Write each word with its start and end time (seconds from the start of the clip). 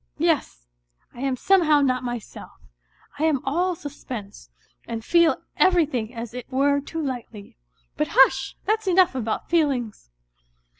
Yes, 0.17 0.65
I 1.13 1.19
am 1.19 1.35
somehow 1.35 1.81
not 1.81 2.03
myself; 2.03 2.53
I 3.19 3.25
am 3.25 3.39
all 3.45 3.75
suspense, 3.75 4.49
and 4.87 5.05
feel 5.05 5.43
everything 5.57 6.11
as 6.15 6.33
it 6.33 6.51
were 6.51 6.79
too 6.81 7.03
lightly. 7.05 7.55
But 7.97 8.07
hush! 8.17 8.57
that's 8.65 8.87
enough 8.87 9.13
about 9.13 9.47
feelings. 9.47 10.09